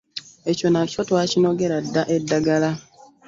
[0.51, 2.69] Ekyo nakyo twakinogera dda eddagala.